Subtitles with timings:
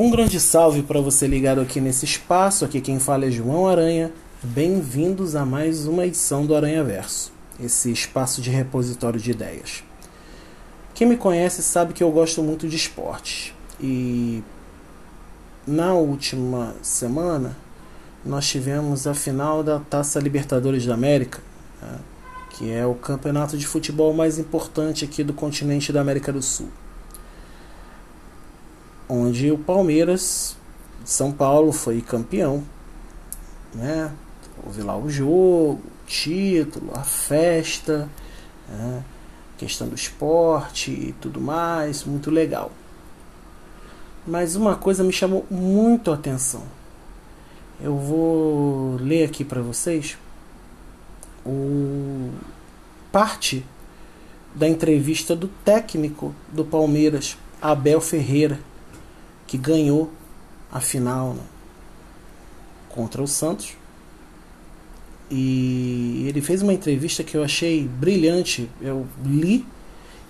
[0.00, 2.64] Um grande salve para você ligado aqui nesse espaço.
[2.64, 4.12] Aqui quem fala é João Aranha.
[4.40, 9.82] Bem-vindos a mais uma edição do Aranha Verso, esse espaço de repositório de ideias.
[10.94, 13.52] Quem me conhece sabe que eu gosto muito de esportes.
[13.80, 14.40] E
[15.66, 17.56] na última semana
[18.24, 21.40] nós tivemos a final da Taça Libertadores da América,
[21.82, 21.98] né,
[22.50, 26.68] que é o campeonato de futebol mais importante aqui do continente da América do Sul
[29.08, 30.56] onde o Palmeiras
[31.02, 32.62] de São Paulo foi campeão,
[33.74, 34.12] né?
[34.64, 38.08] Houve lá o jogo, o título, a festa,
[38.68, 39.02] né?
[39.56, 42.70] questão do esporte e tudo mais, muito legal.
[44.26, 46.62] Mas uma coisa me chamou muito a atenção.
[47.80, 50.18] Eu vou ler aqui para vocês
[51.46, 52.30] o
[53.10, 53.64] parte
[54.54, 58.58] da entrevista do técnico do Palmeiras, Abel Ferreira,
[59.48, 60.12] que ganhou
[60.70, 61.42] a final né,
[62.90, 63.72] contra o Santos.
[65.30, 68.70] E ele fez uma entrevista que eu achei brilhante.
[68.80, 69.66] Eu li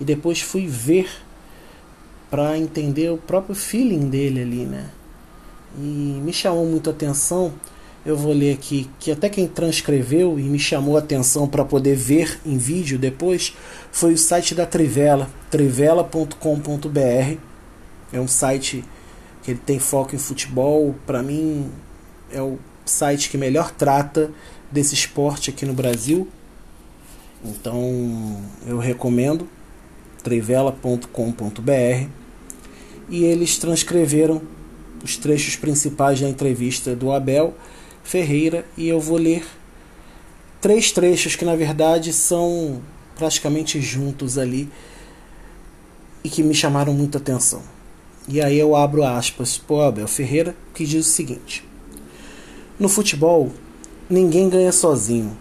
[0.00, 1.08] e depois fui ver
[2.30, 4.90] para entender o próprio feeling dele ali, né?
[5.78, 7.52] E me chamou muito a atenção.
[8.04, 11.96] Eu vou ler aqui que até quem transcreveu e me chamou a atenção para poder
[11.96, 13.52] ver em vídeo depois
[13.90, 17.38] foi o site da Trivela, trivela.com.br.
[18.12, 18.84] É um site
[19.46, 20.92] que ele tem foco em futebol.
[21.06, 21.70] Para mim,
[22.32, 24.32] é o site que melhor trata
[24.72, 26.26] desse esporte aqui no Brasil.
[27.44, 29.48] Então, eu recomendo
[30.24, 32.08] trivela.com.br
[33.08, 34.42] e eles transcreveram
[35.04, 37.54] os trechos principais da entrevista do Abel
[38.02, 39.46] Ferreira e eu vou ler
[40.60, 42.82] três trechos que na verdade são
[43.14, 44.68] praticamente juntos ali
[46.24, 47.75] e que me chamaram muita atenção.
[48.28, 51.64] E aí eu abro aspas o Abel Ferreira, que diz o seguinte:
[52.76, 53.52] No futebol,
[54.10, 55.36] ninguém ganha sozinho.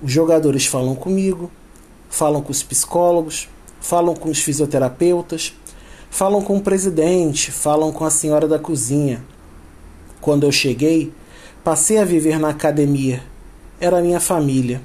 [0.00, 1.50] Os jogadores falam comigo,
[2.08, 3.48] falam com os psicólogos,
[3.80, 5.54] falam com os fisioterapeutas,
[6.08, 9.24] falam com o presidente, falam com a senhora da cozinha.
[10.20, 11.12] Quando eu cheguei,
[11.64, 13.24] passei a viver na academia.
[13.80, 14.80] Era minha família.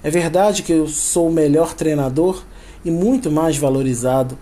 [0.00, 2.44] É verdade que eu sou o melhor treinador
[2.84, 4.38] e muito mais valorizado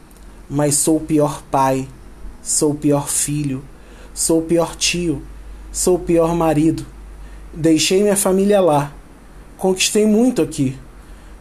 [0.49, 1.87] mas sou o pior pai,
[2.43, 3.63] sou o pior filho,
[4.15, 5.23] sou o pior tio,
[5.71, 6.87] sou o pior marido.
[7.53, 8.93] Deixei minha família lá.
[9.57, 10.77] Conquistei muito aqui,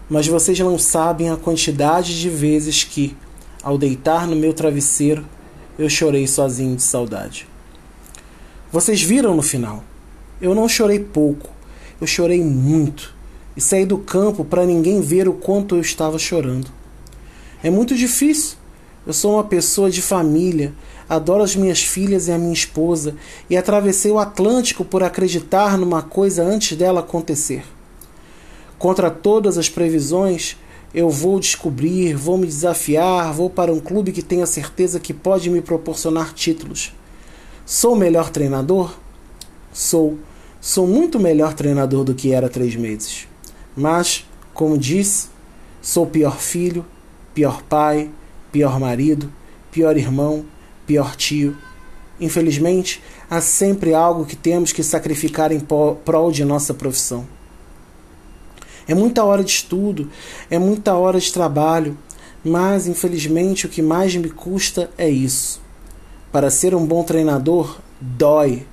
[0.10, 3.16] mas vocês não sabem a quantidade de vezes que,
[3.64, 5.26] ao deitar no meu travesseiro,
[5.78, 7.48] eu chorei sozinho de saudade.
[8.72, 9.84] Vocês viram no final.
[10.42, 11.50] Eu não chorei pouco,
[12.02, 13.16] eu chorei muito
[13.56, 16.70] e saí do campo para ninguém ver o quanto eu estava chorando.
[17.64, 18.58] É muito difícil
[19.08, 20.74] eu sou uma pessoa de família,
[21.08, 23.16] adoro as minhas filhas e a minha esposa
[23.50, 27.64] e atravessei o Atlântico por acreditar numa coisa antes dela acontecer.
[28.78, 30.58] Contra todas as previsões,
[30.94, 35.50] eu vou descobrir, vou me desafiar, vou para um clube que tenha certeza que pode
[35.50, 36.94] me proporcionar títulos.
[37.66, 38.94] Sou o melhor treinador?
[39.72, 40.18] Sou.
[40.60, 43.26] Sou muito melhor treinador do que era há três meses.
[43.74, 45.30] Mas, como disse,
[45.82, 46.86] sou pior filho,
[47.34, 48.10] pior pai,
[48.58, 49.32] pior marido,
[49.72, 50.44] pior irmão,
[50.88, 51.56] pior tio.
[52.20, 57.28] Infelizmente, há sempre algo que temos que sacrificar em prol de nossa profissão.
[58.88, 60.10] É muita hora de estudo,
[60.50, 61.96] é muita hora de trabalho,
[62.44, 65.62] mas infelizmente o que mais me custa é isso.
[66.32, 68.66] Para ser um bom treinador, dói,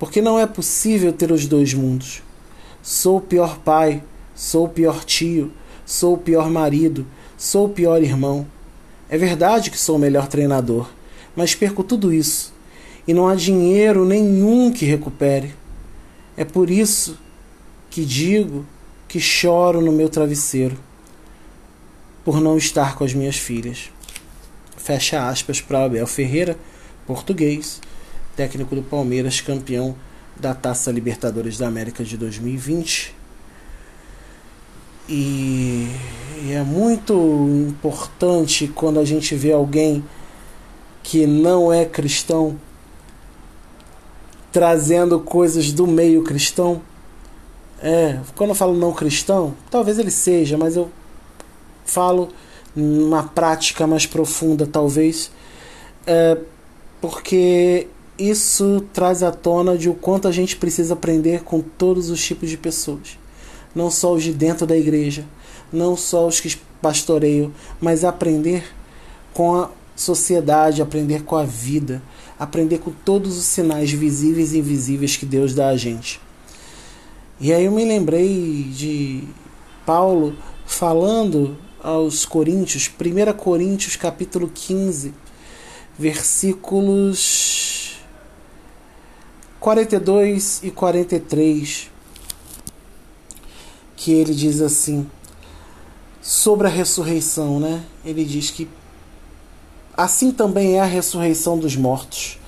[0.00, 2.24] porque não é possível ter os dois mundos.
[2.82, 4.02] Sou o pior pai,
[4.34, 5.52] sou o pior tio,
[5.86, 7.06] sou o pior marido,
[7.36, 8.44] sou o pior irmão.
[9.08, 10.88] É verdade que sou o melhor treinador,
[11.34, 12.52] mas perco tudo isso
[13.08, 15.54] e não há dinheiro nenhum que recupere.
[16.36, 17.18] É por isso
[17.88, 18.66] que digo
[19.08, 20.78] que choro no meu travesseiro
[22.22, 23.90] por não estar com as minhas filhas.
[24.76, 26.58] Fecha aspas para Abel Ferreira,
[27.06, 27.80] português,
[28.36, 29.96] técnico do Palmeiras, campeão
[30.36, 33.14] da Taça Libertadores da América de 2020.
[35.08, 35.88] E
[36.42, 37.14] e é muito
[37.68, 40.04] importante quando a gente vê alguém
[41.02, 42.58] que não é cristão
[44.52, 46.80] trazendo coisas do meio cristão.
[47.80, 50.90] É, quando eu falo não cristão, talvez ele seja, mas eu
[51.84, 52.28] falo
[52.74, 55.30] numa prática mais profunda, talvez,
[56.06, 56.38] é,
[57.00, 57.88] porque
[58.18, 62.50] isso traz à tona de o quanto a gente precisa aprender com todos os tipos
[62.50, 63.18] de pessoas,
[63.74, 65.24] não só os de dentro da igreja,
[65.72, 68.64] não só os que pastoreiam, mas aprender
[69.32, 72.02] com a sociedade, aprender com a vida,
[72.38, 76.20] aprender com todos os sinais visíveis e invisíveis que Deus dá a gente.
[77.40, 79.24] E aí eu me lembrei de
[79.84, 80.36] Paulo
[80.66, 85.14] falando aos Coríntios, 1 Coríntios capítulo 15,
[85.98, 87.48] versículos
[89.60, 91.90] 42 e 43,
[93.96, 95.08] que ele diz assim,
[96.28, 97.82] sobre a ressurreição, né?
[98.04, 98.68] Ele diz que
[99.96, 102.38] assim também é a ressurreição dos mortos.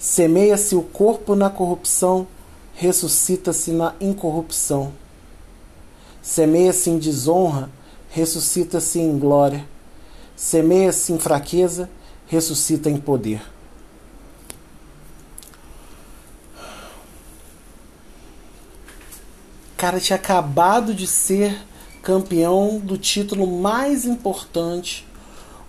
[0.00, 2.26] Semeia-se o corpo na corrupção,
[2.74, 4.92] ressuscita-se na incorrupção.
[6.20, 7.70] Semeia-se em desonra,
[8.08, 9.64] ressuscita-se em glória.
[10.34, 11.88] Semeia-se em fraqueza,
[12.26, 13.40] ressuscita em poder.
[19.76, 21.69] Cara, tinha acabado de ser
[22.02, 25.06] campeão do título mais importante,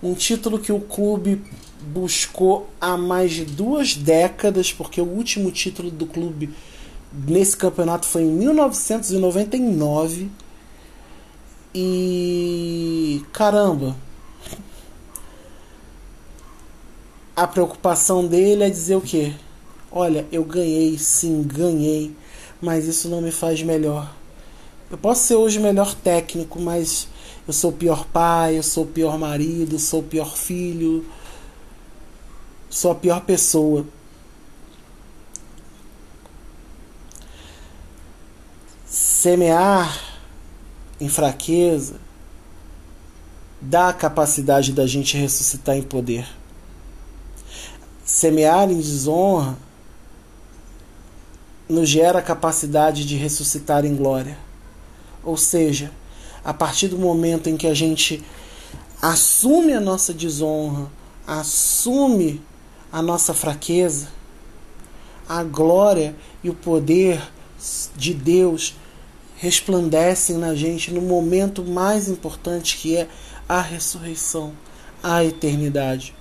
[0.01, 1.41] um título que o clube
[1.81, 6.49] buscou há mais de duas décadas, porque o último título do clube
[7.13, 10.29] nesse campeonato foi em 1999.
[11.73, 13.95] E caramba,
[17.35, 19.33] a preocupação dele é dizer o quê?
[19.91, 22.15] Olha, eu ganhei, sim, ganhei,
[22.61, 24.20] mas isso não me faz melhor.
[24.91, 27.07] Eu posso ser hoje o melhor técnico, mas
[27.47, 31.05] eu sou o pior pai, eu sou o pior marido, eu sou o pior filho,
[32.69, 33.85] sou a pior pessoa.
[38.85, 39.97] Semear
[40.99, 41.95] em fraqueza
[43.61, 46.27] dá a capacidade da gente ressuscitar em poder.
[48.03, 49.57] Semear em desonra
[51.69, 54.50] nos gera a capacidade de ressuscitar em glória.
[55.23, 55.91] Ou seja,
[56.43, 58.23] a partir do momento em que a gente
[59.01, 60.89] assume a nossa desonra,
[61.25, 62.41] assume
[62.91, 64.09] a nossa fraqueza,
[65.27, 67.21] a glória e o poder
[67.95, 68.75] de Deus
[69.37, 73.07] resplandecem na gente no momento mais importante que é
[73.47, 74.53] a ressurreição,
[75.01, 76.13] a eternidade.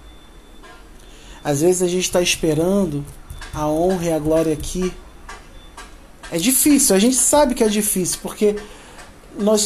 [1.43, 3.05] Às vezes a gente está esperando
[3.53, 4.93] a honra e a glória aqui.
[6.31, 8.57] É difícil, a gente sabe que é difícil, porque
[9.39, 9.63] nós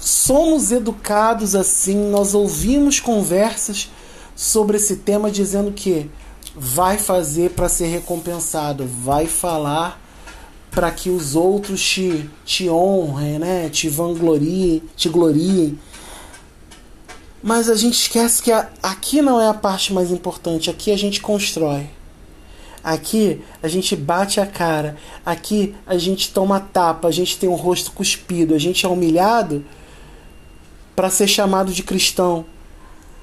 [0.00, 3.90] somos educados assim, nós ouvimos conversas
[4.34, 6.10] sobre esse tema dizendo que
[6.54, 10.00] vai fazer para ser recompensado, vai falar
[10.70, 13.68] para que os outros te, te honrem, né?
[13.70, 15.78] te vangloriem, te gloriem.
[17.42, 20.96] Mas a gente esquece que a, aqui não é a parte mais importante, aqui a
[20.96, 21.88] gente constrói.
[22.84, 27.54] Aqui a gente bate a cara, aqui a gente toma tapa, a gente tem o
[27.54, 29.64] rosto cuspido, a gente é humilhado
[30.94, 32.44] para ser chamado de cristão.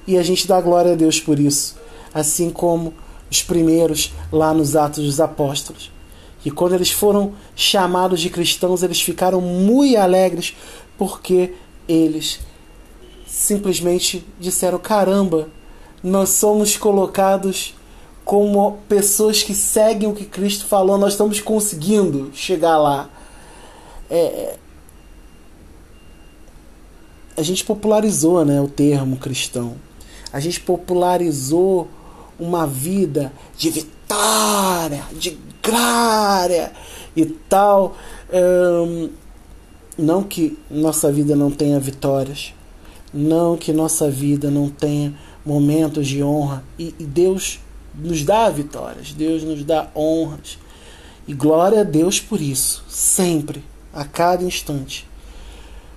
[0.07, 1.77] E a gente dá glória a Deus por isso.
[2.11, 2.91] Assim como
[3.29, 5.91] os primeiros lá nos Atos dos Apóstolos.
[6.43, 10.55] E quando eles foram chamados de cristãos, eles ficaram muito alegres
[10.97, 11.53] porque
[11.87, 12.39] eles
[13.27, 15.49] simplesmente disseram: caramba,
[16.03, 17.75] nós somos colocados
[18.31, 23.09] como pessoas que seguem o que Cristo falou, nós estamos conseguindo chegar lá.
[24.09, 24.57] É, é
[27.35, 29.75] a gente popularizou né, o termo cristão.
[30.31, 31.89] A gente popularizou
[32.39, 36.71] uma vida de vitória, de glória
[37.13, 37.97] e tal.
[38.31, 39.09] Um,
[39.97, 42.53] não que nossa vida não tenha vitórias,
[43.13, 45.13] não que nossa vida não tenha
[45.45, 46.63] momentos de honra.
[46.79, 47.59] E, e Deus
[47.93, 50.57] nos dá vitórias, Deus nos dá honras.
[51.27, 55.07] E glória a Deus por isso, sempre, a cada instante.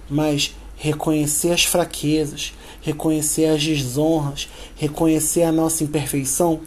[0.08, 6.60] Mas reconhecer as fraquezas, reconhecer as desonras, reconhecer a nossa imperfeição,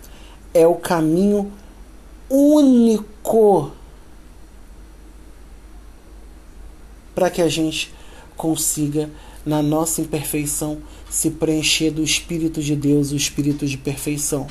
[0.53, 1.51] é o caminho
[2.29, 3.71] único
[7.13, 7.93] para que a gente
[8.35, 9.09] consiga,
[9.45, 10.79] na nossa imperfeição,
[11.09, 14.47] se preencher do Espírito de Deus, o Espírito de perfeição.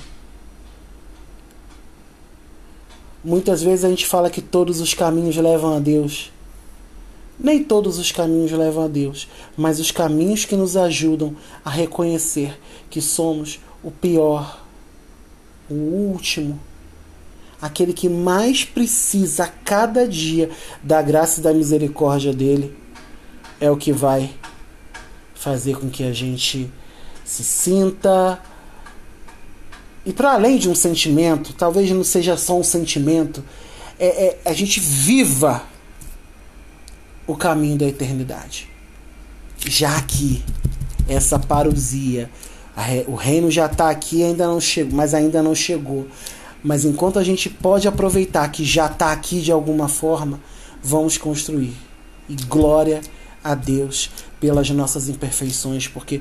[3.26, 6.30] Muitas vezes a gente fala que todos os caminhos levam a Deus.
[7.36, 12.56] Nem todos os caminhos levam a Deus, mas os caminhos que nos ajudam a reconhecer
[12.88, 14.64] que somos o pior,
[15.68, 16.60] o último,
[17.60, 20.48] aquele que mais precisa a cada dia
[20.80, 22.76] da graça e da misericórdia dele,
[23.60, 24.30] é o que vai
[25.34, 26.70] fazer com que a gente
[27.24, 28.40] se sinta.
[30.06, 33.44] E para além de um sentimento, talvez não seja só um sentimento,
[33.98, 35.64] é, é a gente viva
[37.26, 38.68] o caminho da eternidade.
[39.66, 40.44] Já que
[41.08, 42.30] essa parousia,
[43.08, 46.06] O reino já está aqui, ainda não chegou, mas ainda não chegou.
[46.62, 50.38] Mas enquanto a gente pode aproveitar que já está aqui de alguma forma,
[50.82, 51.74] vamos construir.
[52.28, 53.00] E glória
[53.42, 56.20] a Deus pelas nossas imperfeições, porque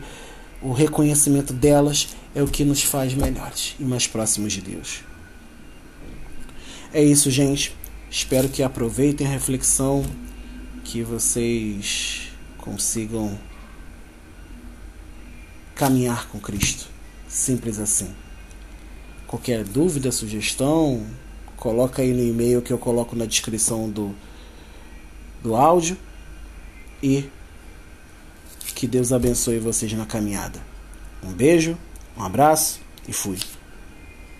[0.66, 5.02] o reconhecimento delas é o que nos faz melhores e mais próximos de Deus.
[6.92, 7.76] É isso, gente.
[8.10, 10.04] Espero que aproveitem a reflexão,
[10.84, 13.38] que vocês consigam
[15.76, 16.88] caminhar com Cristo.
[17.28, 18.10] Simples assim.
[19.28, 21.06] Qualquer dúvida, sugestão,
[21.58, 24.16] coloca aí no e-mail que eu coloco na descrição do,
[25.44, 25.96] do áudio.
[27.04, 27.30] E
[28.76, 30.60] que Deus abençoe vocês na caminhada.
[31.24, 31.78] Um beijo,
[32.18, 33.40] um abraço e fui.